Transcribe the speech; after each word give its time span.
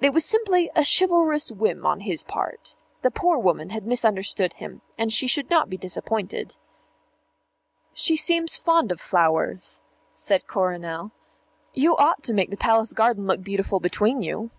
It 0.00 0.12
was 0.12 0.24
simply 0.24 0.68
a 0.74 0.82
chivalrous 0.84 1.52
whim 1.52 1.86
on 1.86 2.00
his 2.00 2.24
part. 2.24 2.74
The 3.02 3.12
poor 3.12 3.38
woman 3.38 3.70
had 3.70 3.86
misunderstood 3.86 4.54
him, 4.54 4.80
and 4.98 5.12
she 5.12 5.28
should 5.28 5.48
not 5.50 5.70
be 5.70 5.76
disappointed. 5.76 6.56
"She 7.94 8.16
seems 8.16 8.56
fond 8.56 8.90
of 8.90 9.00
flowers," 9.00 9.80
said 10.16 10.48
Coronel. 10.48 11.12
"You 11.74 11.96
ought 11.96 12.24
to 12.24 12.34
make 12.34 12.50
the 12.50 12.56
Palace 12.56 12.92
garden 12.92 13.28
look 13.28 13.44
beautiful 13.44 13.78
between 13.78 14.20
you." 14.20 14.50